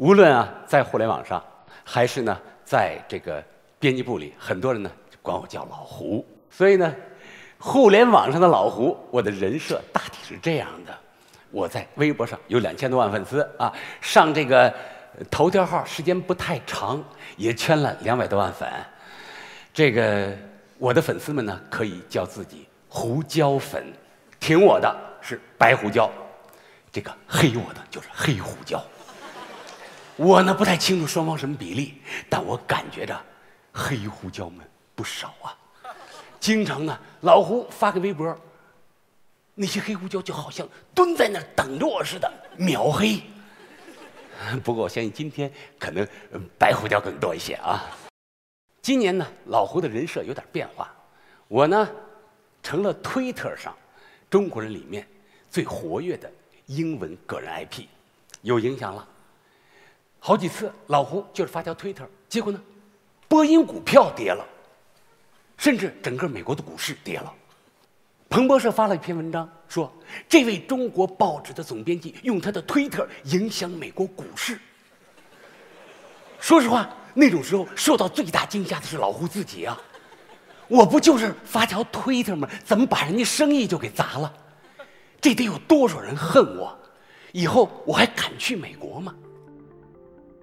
[0.00, 1.44] 无论啊在互联网上，
[1.84, 3.44] 还是呢在这个
[3.78, 6.26] 编辑部里，很多人呢管我叫老胡。
[6.50, 6.90] 所以呢，
[7.58, 10.98] 互联网上的老胡，我的人设大体是这样的。
[11.50, 14.72] 我在微博上有两千多万粉丝啊，上这个
[15.30, 17.04] 头条号时间不太长，
[17.36, 18.66] 也圈了两百多万粉。
[19.70, 20.34] 这个
[20.78, 23.84] 我的粉丝们呢，可以叫自己胡椒粉，
[24.40, 26.10] 挺我的是白胡椒，
[26.90, 28.82] 这个黑我的就是黑胡椒。
[30.20, 31.94] 我呢不太清楚双方什么比例，
[32.28, 33.18] 但我感觉着
[33.72, 34.58] 黑胡椒们
[34.94, 35.56] 不少啊。
[36.38, 38.38] 经常呢，老胡发个微博。
[39.54, 43.22] 那些黑胡椒就好像蹲在那儿等着我似的，秒黑。
[44.62, 46.06] 不过我相信今天可能
[46.58, 47.82] 白胡椒更多一些啊。
[48.82, 50.94] 今年呢，老胡的人设有点变化，
[51.48, 51.88] 我呢
[52.62, 53.74] 成了推特上
[54.28, 55.08] 中国人里面
[55.50, 56.30] 最活跃的
[56.66, 57.86] 英文个人 IP，
[58.42, 59.08] 有影响了。
[60.20, 62.60] 好几次老胡就是发条推特，结果呢，
[63.26, 64.46] 波音股票跌了，
[65.56, 67.32] 甚至整个美国的股市跌了。
[68.28, 69.92] 彭博社发了一篇文章，说
[70.28, 74.60] 这位中国报纸的总编辑用他的推特影响美国股市。
[76.38, 79.76] 说实话，那种时候受到最大惊吓的是老胡自己啊！
[80.68, 82.48] 我不就是发条推特吗？
[82.64, 84.32] 怎么把人家生意就给砸了？
[85.20, 86.78] 这得有多少人恨我？
[87.32, 89.14] 以后我还敢去美国吗？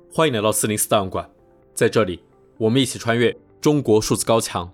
[0.09, 1.29] 欢迎来到四零四档案馆，
[1.73, 2.19] 在这里，
[2.57, 4.71] 我们一起穿越中国数字高墙。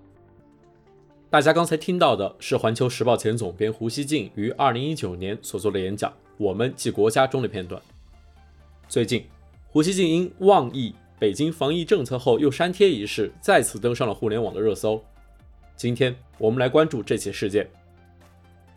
[1.30, 7.82] 大家刚才听到的是《环球时报》前总编胡锡进于二零一九年所做的演讲《我们即国家》中的片段。
[8.88, 9.26] 最近，
[9.68, 15.04] 胡锡进因妄议北京防疫政策后又删帖一事，再次登上了互联网的热搜。
[15.76, 17.70] 今天我们来关注这起事件。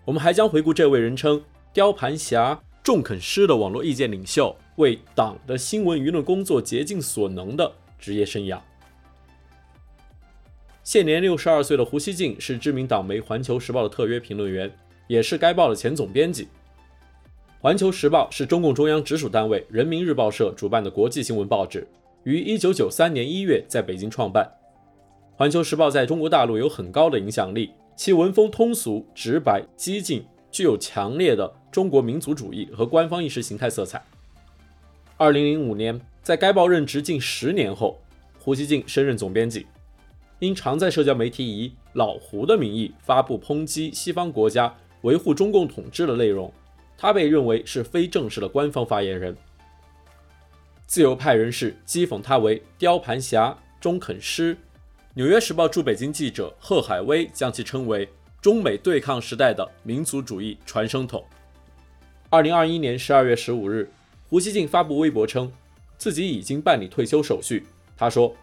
[0.05, 1.41] 我们还将回顾这位人称
[1.73, 8.59] “雕盘侠”“重肯师”的网络意见领袖为党的新闻舆论工作竭尽所能的职业生涯。
[10.85, 14.73] 现年六十二岁的胡锡进是知名党媒《环球时报》的特约评论员，
[15.09, 16.45] 也是该报的前总编辑。
[17.59, 21.89] 《环球时报》是中共中央直属单位人民日报社主办的国际新闻报纸，
[22.23, 24.45] 于一九九三年一月在北京创办。
[25.39, 34.00] 《环球时报》在中国大陆有很高的影响力，其文风通俗、直白、激进，具有强烈的中国民族主义和官方意识形态色彩。
[35.19, 37.99] 二零零五年，在该报任职近十年后，
[38.38, 39.66] 胡锡进升任总编辑。
[40.41, 46.53] 因常在社交媒体以“老胡”的名义发布抨击西方国家维护中共统治的内容，
[46.99, 49.34] 他被认为是非正式的官方发言人。
[50.87, 54.55] 自由派人士讥讽他为“雕盘侠”“中肯师”。
[55.16, 58.06] 纽约时报驻北京记者贺海威将其称为
[58.43, 61.25] “中美对抗时代的民族主义传声筒”。
[62.28, 63.91] 二零二一年十二月十五日，
[64.28, 65.53] 胡锡进发布微博称，
[65.97, 67.64] 自己已经办理退休手续。
[67.97, 68.34] 他说。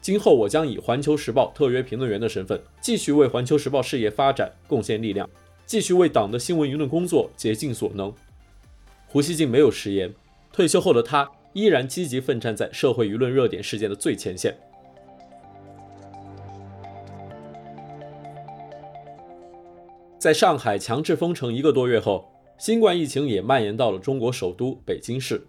[0.00, 5.26] 今后我将以《环球时报》特约评论员的身份，继续为《环球时报》事业发展贡献力量，
[5.64, 8.12] 继续为党的新闻舆论工作竭尽所能。
[9.06, 10.14] 胡锡进没有食言，
[10.52, 14.54] 退休后的他依然积极奋战在社会舆论热点事件的最前线。
[20.18, 25.44] 在上海强制封城一个多月后，新冠疫情也蔓延到了中国首都北京市。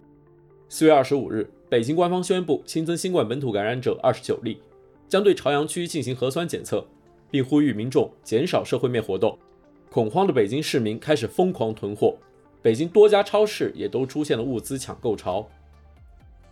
[0.68, 1.48] 四月二十五日。
[1.68, 4.60] 北京官方宣布新增新冠本土感染者二十九例，
[5.08, 6.86] 将对朝阳区进行核酸检测，
[7.28, 9.36] 并呼吁民众减少社会面活动。
[9.90, 12.16] 恐慌的北京市民开始疯狂囤货，
[12.62, 15.44] 北京多家超市也都出现了物资抢购潮。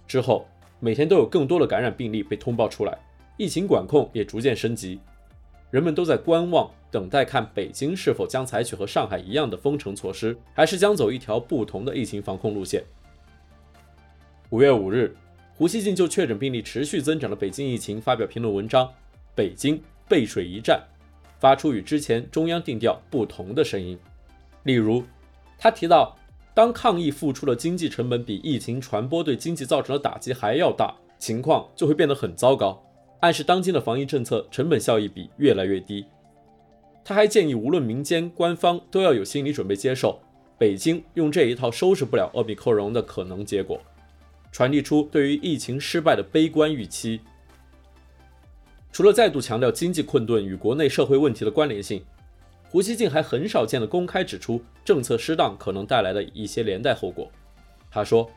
[0.09, 0.49] 之后，
[0.81, 2.99] 每天都有更多的感染病例被通报出来，
[3.37, 4.99] 疫情管控也逐渐升级，
[5.71, 12.85] 人们都在观望，等待看北京是否将采取和上海一样的封城措施，还是将走一条不同的疫情防控路线。
[14.51, 15.13] 五月五日，
[15.57, 18.87] 胡锡进就确诊病例持续增长的北京疫情发表评论文章
[19.35, 20.81] 《北京背水一战》，
[21.41, 23.99] 发出与之前中央定调不同的声音。
[24.63, 25.03] 例如，
[25.59, 26.17] 他提到，
[26.55, 32.81] 当抗疫付出的经济成本比疫情传播对经济造成的打击还要大，情况就会变得很糟糕，
[33.19, 36.07] 暗示当今的防疫政策成本效益比越来越低。
[37.05, 40.19] 他还建议，无论民间、官方都要有心理准备，接受
[40.57, 43.79] 北京用这一套收拾不了奥密克戎的可能结果。
[44.51, 47.21] 传递出对于疫情失败的悲观预期。
[48.93, 52.03] 除了再度强调经济困顿与国内社会问题的关联性，
[52.71, 57.31] 胡锡进还很少见的公开指出政策失当可能带来的一些连带后果。
[57.91, 58.31] 他说：“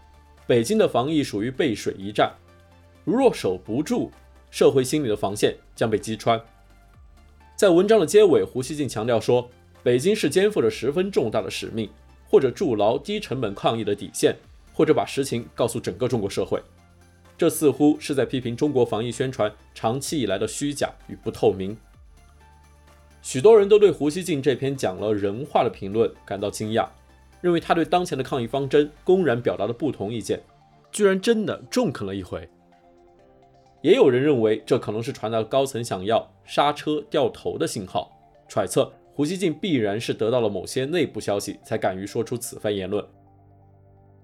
[0.46, 2.34] 北京的防疫属于背水一战，
[3.06, 4.12] 如若守不住，
[4.50, 6.42] 社会心理的防线将被击穿。”
[7.58, 9.50] 在文章的结尾，胡锡进强调说
[9.82, 11.90] ：“北京市肩负着十分重大的使命，
[12.30, 14.36] 或者筑牢低成本抗疫的底线。”
[14.76, 16.62] 或者把实情告诉整个中国社会。
[17.36, 21.76] 这似乎是在批评中国防疫宣传长期以来的虚假与不透明。
[23.24, 26.88] 许多人都对胡锡进这篇讲了人话的评论感到惊讶，
[27.42, 30.40] 认为他对当前的抗疫方针公然表达了不同意见，
[30.92, 32.48] 居然真的中肯了一回。
[33.88, 38.12] 也有人认为这可能是传达高层想要刹车掉头的信号，
[38.50, 43.02] 揣测胡锡进必然是得到了某些内部消息才敢于说出此番言论。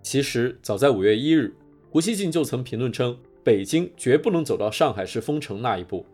[0.02, 1.56] 其实早在五月一日，
[1.90, 6.06] 胡锡进就曾评论称，北京绝不能走到上海市封城那一步。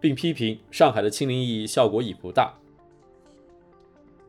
[0.00, 2.54] 并批评上海的清零意义效果已不大。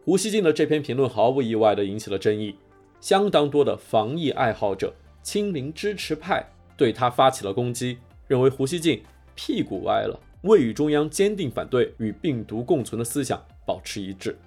[0.04, 2.56] 胡锡进的这篇评论毫不意外地引起了争议，
[3.00, 4.92] 相当多的防疫爱好者、
[5.22, 8.00] 清零支持派对他发起了攻击，
[8.30, 9.04] 认为胡锡进
[9.36, 14.38] 屁股歪了，未与中央坚定反对与病毒共存的思想保持一致。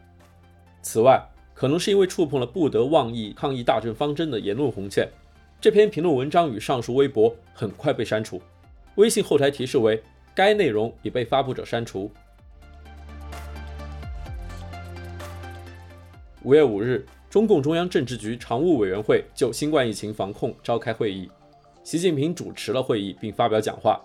[0.81, 5.07] 此外，可能是因为触碰了不得妄议抗疫大政方针的言论红线，
[5.61, 8.41] 这篇评论文章与上述微博很快被删除，
[8.95, 10.03] 微信后台提示为。
[10.35, 12.11] 该内容已被发布者删除。
[16.43, 21.31] 五月五日，中共中央政治局常务委员会就新冠疫情防控召开会议，
[21.85, 24.01] 习近平主持了会议并发表讲话。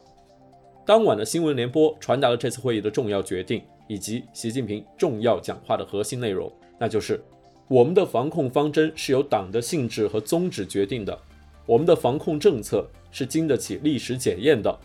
[0.85, 7.21] 当晚的新闻联播传达了这次会议的重要决定以及习近平重要讲话的核心内容，那就是
[7.67, 11.17] 我们的防控方针是由党的性质和宗旨决定的，
[11.65, 14.75] 我们的防控政策是经得起历史检验的。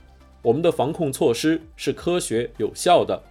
[0.42, 3.22] 我们的防控措施是科学有效的，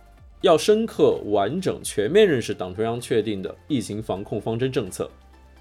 [0.41, 5.11] 要深刻、完整、全面认识党中央确定的疫情防控方针政策，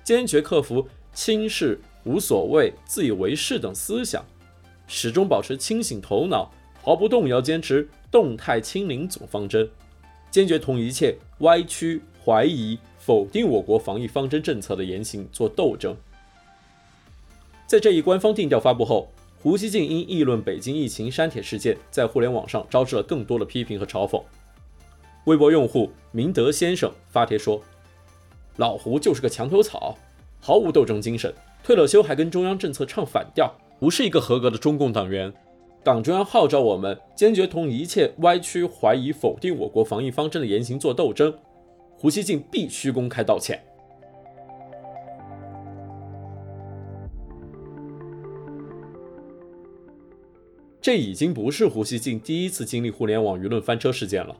[0.04, 4.24] 坚决克服轻视、无所谓、自以为是等思想，
[4.86, 6.50] 始终保持清醒头脑，
[6.82, 9.68] 毫不动摇坚持动态清零总方针，
[10.30, 15.96] 坚决同一切歪曲、怀疑、否定我国防疫方针政策的言行做斗争。
[17.66, 19.10] 在这一官方定调发布后，
[19.42, 24.22] 胡锡进因议论北京疫情删帖事件，在互联网上招致了更多的批评和嘲讽。
[25.24, 27.62] 微博用户明德先生发帖说
[28.56, 29.96] ：“老胡就是个墙头草，
[30.40, 31.32] 毫无斗争精神，
[31.62, 35.32] 退了休还跟中央政策唱反调，不是一个合格的中共党员。
[35.84, 41.34] 党中央号召我们坚决同一切歪曲、怀疑、否定我国防疫方针的言行做斗争，
[41.96, 43.62] 胡锡进必须公开道歉。”
[50.82, 54.34] 这已经不是胡锡进第一次经历互联网舆论翻车事件了。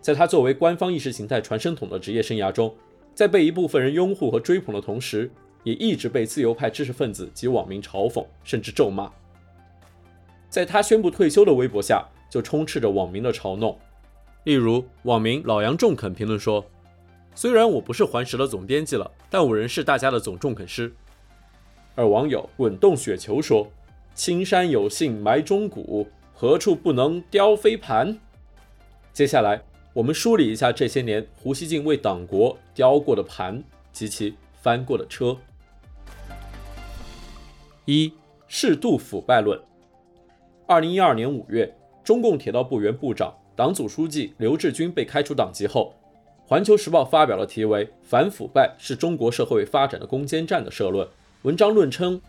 [0.00, 2.72] 在他作为官方意识形态传声筒的职业生涯中，
[3.14, 5.30] 在被一部分人拥护和追捧的同时，
[5.62, 9.10] 也一直被自由派知识分子及网民嘲讽甚至咒骂。
[10.48, 13.78] 在他宣布退休的微博下，就充斥着网民的嘲弄。
[14.44, 16.64] 例如，网民老杨中肯评论说
[17.34, 20.92] ：“虽然我不是环时的总编辑了，但我仍是大家的总中肯师。”
[21.94, 23.70] 而网友滚动雪球说。
[24.16, 28.16] 青山有幸埋忠骨，何处不能雕飞盘？
[29.12, 29.60] 接下来，
[29.94, 33.62] 我们梳理一下这些年胡锡进为党国雕过的盘
[33.92, 35.36] 及其翻过的车。
[37.84, 38.12] 一、
[38.48, 39.56] 适度腐败论。
[40.66, 45.94] 二零一二年五月，中共铁道部原部长、党组书记刘志军被开除党籍后，
[46.48, 51.06] 《环球时报》发表了题为《反腐败是中国社会发展的攻坚战》的社论，
[51.42, 52.20] 文章论称。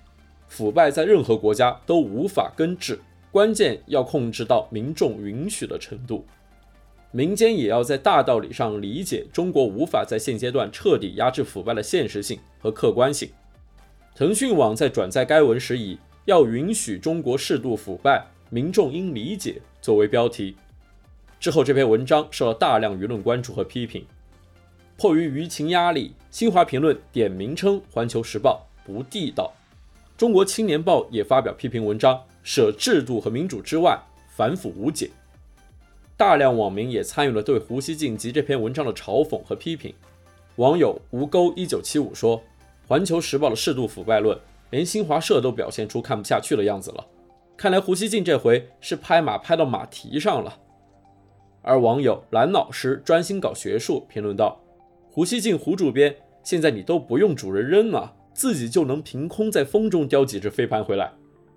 [0.48, 3.00] 腐败在任何国家都无法根治，
[3.32, 6.24] 关键要控制到民众允许的程度。
[7.16, 13.30] 民间也要在大道理上理解中国无法在现阶段彻底压制腐败的现实性和客观性。
[14.14, 20.58] 腾讯网在转载该文时以“要允许中国适度腐败，民众应理解”作为标题。
[21.40, 24.06] 之后，这篇文章受到大量舆论关注和批评。
[24.98, 29.54] 迫于舆情压力，新华评论点名称《环球时报》不地道。
[30.18, 35.10] 中国青年报也发表批评文章，舍制度和民主之外，反腐无解。
[36.18, 39.94] 大量网民也参与了对胡锡进及这篇文章的嘲讽和批评。
[40.56, 42.42] 网友吴钩一九七五说
[42.88, 44.38] ：“环球时报的适度腐败论，
[44.70, 47.06] 连新华社都表现出看不下去的样子了。
[47.58, 50.58] 看来胡锡进这回是拍马拍到马蹄上了。”
[51.62, 54.62] 而网友蓝老师专心搞学术评论道
[55.12, 61.10] ：“胡锡进胡主编，现在你都不用主人扔了。”自己就能凭空在风中叼几只飞盘回来。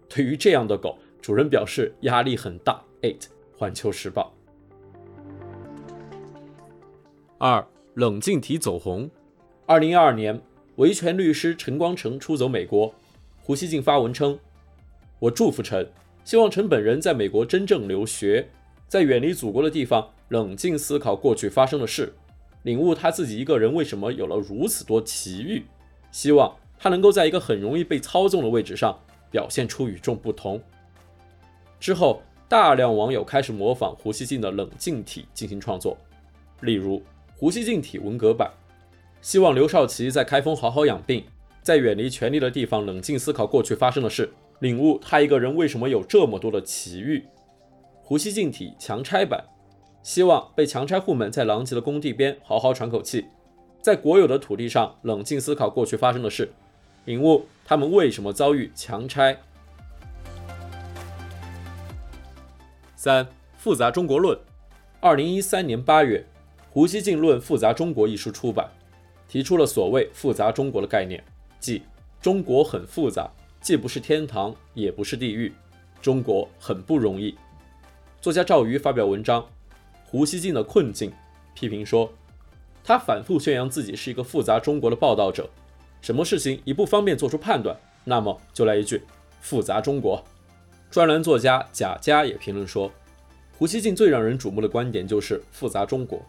[0.09, 2.81] 对于这样的狗，主人表示压力很大。
[3.03, 3.25] eight，
[3.57, 4.33] 环球时报。
[7.38, 7.64] 二，
[7.95, 9.09] 冷静体走红。
[9.64, 10.40] 二零一二年，
[10.76, 12.92] 维权律师陈光诚出走美国，
[13.40, 14.37] 胡锡进发文称
[15.21, 15.88] ：“我祝福陈，
[16.25, 18.49] 希望陈本人在美国真正留学，
[18.88, 22.12] 在远离祖国的地方冷静思考过去发生的事，
[22.64, 25.64] 领悟他自己一个人为什么有了如此多奇遇，
[26.11, 28.97] 希望。”他能够在一个很容易被操纵的位置上
[29.33, 30.62] 表现出与众不同。
[31.80, 35.99] 之后，大量网友开始模仿胡锡进的冷静体进行创作，
[36.61, 37.02] 例如
[37.40, 38.50] 胡锡进体文革版，
[39.21, 41.25] 希望刘少奇在开封好好养病，
[41.62, 44.28] 在远离权力的地方冷静思考过去发生的事，
[44.59, 47.25] 领悟他一个人为什么有这么多的奇遇。
[48.02, 49.45] 胡锡进体强拆版，
[50.02, 53.25] 希望被强拆户们在狼藉的工地边好好喘口气。
[53.80, 56.50] 在国有的土地上冷静思考过去发生的事，
[57.04, 59.38] 领悟他们为什么遭遇强拆。
[62.97, 63.25] 三、
[63.57, 64.37] 复杂中国论，
[64.99, 66.26] 二零一三年八月，
[66.79, 68.71] 胡锡进论复杂中国一书出版，
[69.27, 71.21] 提出了所谓复杂中国的概念，
[71.59, 71.83] 即
[72.23, 73.29] 中国很复杂，
[73.61, 75.53] 既不是天堂，也不是地狱，
[76.01, 77.37] 中国很不容易。
[78.21, 79.43] 作家赵瑜发表文章
[80.05, 81.11] 《胡锡进的困境》，
[81.53, 82.09] 批评说。
[82.85, 85.51] 他反复宣扬自己是一个复杂中国的报道者，
[86.01, 89.03] 什么事情一不方便做出判断，那么就来一句
[89.43, 90.23] “复杂中国”。
[90.93, 92.89] 专栏作家贾佳也评论说，
[93.59, 96.23] 胡锡进最让人瞩目的观点就是“复杂中国”。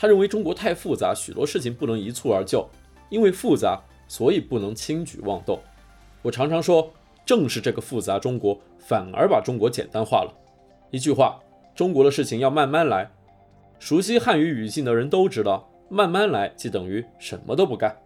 [0.00, 2.64] 他认为中国太复杂，许多事情不能一蹴而就，
[3.10, 5.58] 因为复杂，所以不能轻举妄动。
[6.22, 6.88] 我常常说，
[7.26, 10.32] 正是这个复杂中国，反而把中国简单化了。
[10.92, 11.40] 一句话，
[11.74, 13.10] 中国的事情要慢慢来。
[13.80, 15.68] 熟悉汉语语境的人都知道。
[15.90, 17.96] 慢慢来，即等于什么都不干。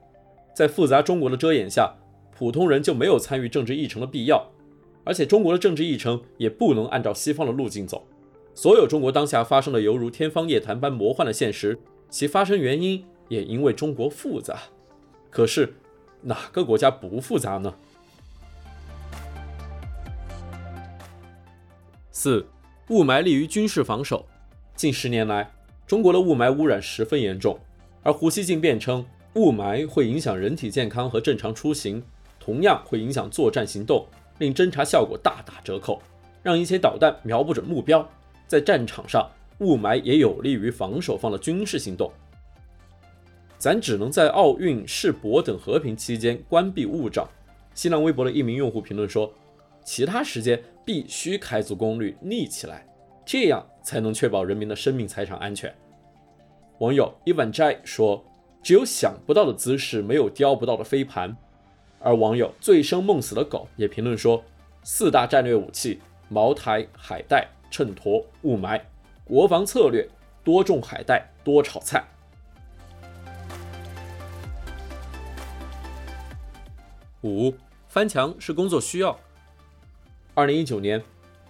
[0.55, 1.93] 在复杂中国的遮掩下，
[2.31, 4.47] 普通人就没有参与政治议程的必要，
[5.03, 8.07] 而且中国的政治议程也不能按照西方的路径走。
[8.55, 11.79] 所有中国当下发生的犹如天方夜谭般魔幻的现实，
[12.11, 14.59] 其发生原因也因为中国复杂。
[15.31, 15.75] 可是
[16.21, 17.75] 哪个国家不复杂呢？
[22.11, 22.47] 四，
[22.91, 24.27] 雾霾利于军事防守。
[24.77, 25.51] 近十年来，
[25.87, 27.59] 中国的雾霾污染十分严重。
[28.03, 29.05] 而胡锡进辩称，
[29.35, 32.03] 雾霾会影响人体健康和正常出行，
[32.39, 34.07] 同样会影响作战行动，
[34.39, 36.03] 令侦察效果大打折扣，
[36.43, 38.07] 让一些导弹瞄不准目标。
[38.53, 39.31] 在战场上，
[39.61, 42.13] 雾霾也有利于防守方的军事行动。
[43.57, 47.27] 咱只能在奥运、世博等和平期间关闭雾障。
[47.73, 49.33] 新浪微博的一名用户评论说
[49.83, 52.87] ：“其他时间必须开足功率，立起来，
[53.25, 55.75] 这样才能确保人民的生命财产安全。”
[56.81, 58.23] 网友伊万斋说
[58.63, 61.35] ：“只有想不到的姿势，没有叼不到的飞盘。”
[62.01, 64.45] 而网友醉生梦死的狗也评论说
[64.85, 68.81] ：“四大战略武器：茅台、海带、衬托、雾霾。
[69.25, 70.09] 国防策略：
[70.45, 72.05] 多种海带，多炒菜。”
[77.23, 77.55] 五
[77.89, 79.19] 翻墙是工作需要。
[80.35, 81.03] 二零一九年，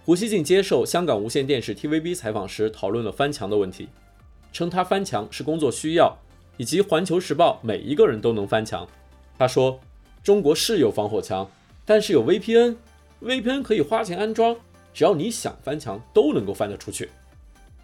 [0.05, 3.89] 胡锡进接受香港无线电视 TVB 采访时，讨论了翻墙的问题。
[4.51, 6.17] 称他翻墙是工作需要，
[6.57, 8.87] 以及《环球时报》每一个人都能翻墙。
[9.37, 9.79] 他说
[10.23, 11.49] ：“中国是有防火墙，
[11.85, 14.55] 但是有 VPN，VPN 可以花钱安装，
[14.93, 17.09] 只要你想翻墙都能够翻得出去。”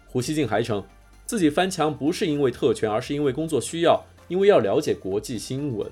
[0.06, 0.84] 胡锡进还称
[1.26, 5.90] 自己翻墙不是因为特权，而是因为工作需要，因为要了解国际新闻。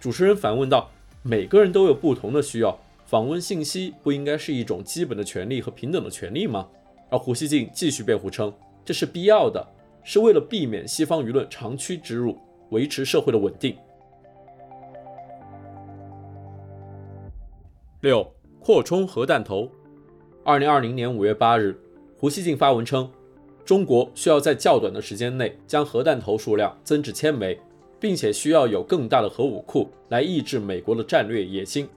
[0.00, 0.90] 主持人反问道
[1.22, 6.68] ：“每个人都有不同的需要，访问信息不应该是一种基本的权利和平等的权利吗？”
[7.10, 8.52] 而胡锡进继续辩护称
[8.84, 9.66] ：“这是必要的。”
[10.04, 12.36] 是为了避免西方舆论长驱直入，
[12.70, 13.76] 维持社会的稳定。
[18.00, 18.28] 六，
[18.58, 19.70] 扩充核弹头。
[20.44, 21.78] 二零二零年五月八日，
[22.18, 23.08] 胡锡进发文称，
[23.64, 27.56] 中国需要在较短的时间内将核弹头数量增至千枚，
[28.00, 31.88] 并且需要有更大的核武库来抑制美国的战略野心。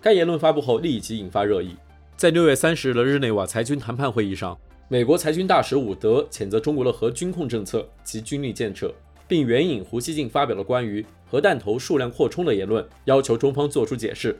[0.00, 1.76] 该言论发布后，立即引发热议。
[2.16, 4.58] 在六月三十日的日内瓦裁军谈判会议上，
[4.88, 8.92] 美国裁军大使伍德谴责中国的核军控政策及军力建设，
[9.28, 14.36] 并援引胡锡进发表了关于核弹头数量扩充的言论，要求中方作出解释。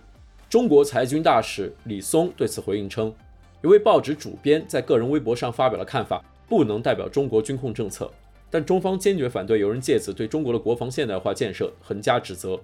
[0.50, 3.14] 中国裁军大使李松对此回应称，
[3.62, 8.10] 一位报纸主编在个人微博上发表的看法不能代表中国军控政策，
[8.50, 12.58] 但中方坚决反对有人借此对中国的国防现代化建设横加指责。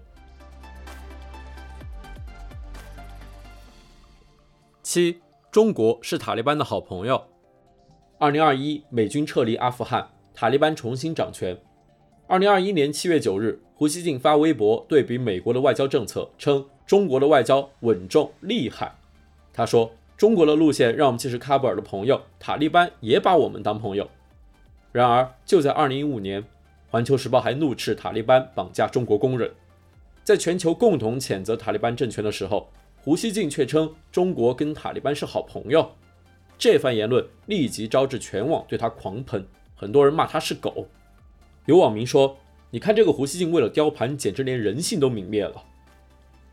[4.83, 5.21] 七，
[5.53, 7.23] 中国是塔利班的好朋友。
[8.19, 11.57] 二零二一，美军撤离阿富汗，塔利班重新掌权。
[12.27, 18.95] 二零二一年七月九日，胡锡进发微博对比美国的外交政策，称中国的外交稳重厉害。
[19.53, 24.09] 他说：“中国的路线让我们既是喀布尔的朋友，塔利班也把我们当朋友。”
[24.93, 26.43] 然而，就在二零一五年，
[26.89, 29.51] 《环球时报》还怒斥塔利班绑架中国工人。
[30.25, 32.71] 在全球共同谴责塔利班政权的时候，
[33.03, 35.91] 胡锡进却称中国跟塔利班是好朋友。
[36.59, 40.89] 这番言论立即招致全网对他狂喷，很多人骂他是狗。
[41.67, 42.39] 有网民说
[42.71, 45.63] ：“你看这个胡锡进为了雕盘，简直连人性都泯灭了。”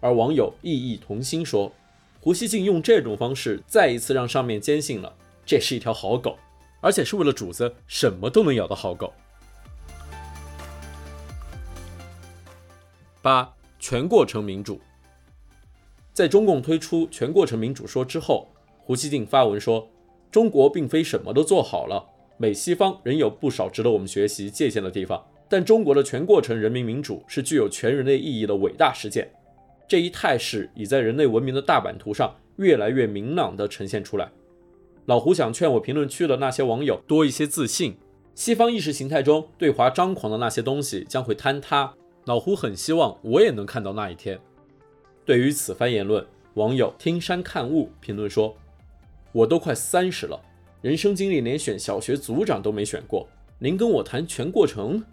[0.04, 1.72] 而网友异议同心说，
[2.20, 6.38] 胡锡进用这种方式再一次让上面坚信了这是一条好狗，
[6.82, 9.14] 而且是为了主子什么都能咬的好狗。
[13.22, 14.82] 八、全过程民主。
[16.12, 19.90] 在中共推出全过程民主说之后，胡锡进发文说，
[20.30, 22.06] 中国并非什么都做好了，
[22.36, 25.26] 美西方仍有不少值得我们学习借鉴的地方。
[25.48, 29.32] 但中国的全过程人民民主是具有全人类意义的伟大实践，
[29.94, 34.32] 这一态势已在人类文明的大版图上越来越明朗地呈现出来。
[35.06, 37.96] 老胡想劝我评论区的那些网友多一些自信，
[38.34, 41.94] 西方意识形态中对华张狂的那些东西将会坍塌。
[42.26, 44.40] 老胡很希望我也能看到那一天。
[45.26, 48.58] 对于此番言论，网友听山看雾评论说
[49.32, 50.42] ：“我都快三十了，
[50.82, 55.04] 人生经历连选小学组长都没选过，您跟我谈全过程？”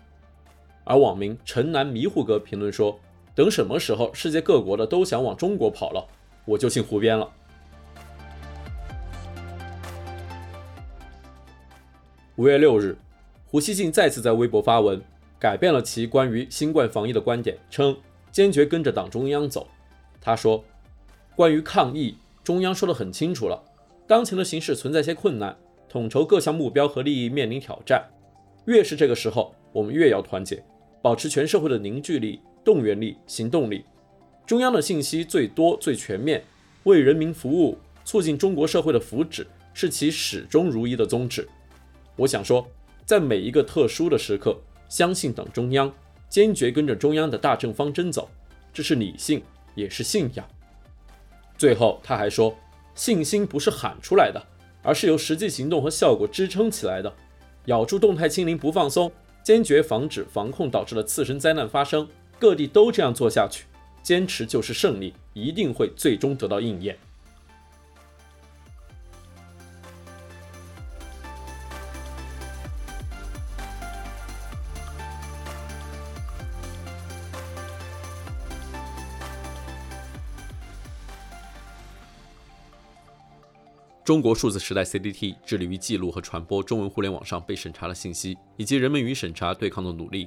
[0.85, 2.99] 而网民城南迷糊哥评论说
[3.41, 6.07] ：“等什么时候世界各国的都想往中国跑了，
[6.45, 7.27] 我就进湖边了。”
[12.37, 12.99] 五月六日，
[13.47, 15.01] 胡锡进再次在微博发文，
[15.39, 17.97] 改变了其关于新冠防疫的观点，称
[18.31, 19.67] 坚决跟着党中央走。
[20.21, 20.63] 他说
[21.35, 23.65] ：“关于抗疫，中央说得很清楚了，
[24.07, 25.57] 当前的形势存在些困难，
[25.89, 28.05] 统筹各项目标和利益面临挑战，
[28.67, 30.63] 越是这个时候，我们越要团结。”
[31.03, 33.85] 保持全社会的凝聚力、动员力、行动力。
[34.47, 36.43] 中央的信息最多、最全面，
[36.85, 41.49] 为人民服务，促进中国社会的福祉，是其始终如一的宗旨。
[42.17, 42.67] 我想说，
[43.07, 44.57] 在每一个特殊的时刻，
[44.89, 45.93] 相信党中央，
[46.29, 48.29] 坚决跟着中央的大政方针走，
[48.73, 49.43] 这是理性，
[49.75, 50.47] 也是信仰。
[51.57, 52.55] 最后，他还说，
[52.95, 54.43] 信心不是喊出来的，
[54.83, 57.13] 而是由实际行动和效果支撑起来的。
[57.67, 59.11] 咬住动态清零不放松。
[59.43, 62.07] 坚决防止防控导致的次生灾难发生，
[62.41, 63.67] 各地都这样做下去，
[64.03, 66.99] 坚持就是胜利，一定会最终得到应验。
[84.03, 90.27] 中国数字时代 （CDT） 致力于记录和传播中文互联网上被审查的信息，以及人们与审查对抗的努力。